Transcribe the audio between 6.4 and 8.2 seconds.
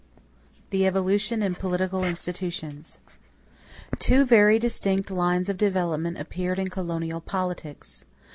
in colonial politics.